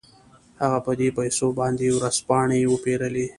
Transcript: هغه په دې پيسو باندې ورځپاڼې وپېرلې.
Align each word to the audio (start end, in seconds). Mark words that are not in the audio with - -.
هغه 0.61 0.79
په 0.85 0.91
دې 0.99 1.09
پيسو 1.17 1.47
باندې 1.59 1.95
ورځپاڼې 1.97 2.59
وپېرلې. 2.67 3.25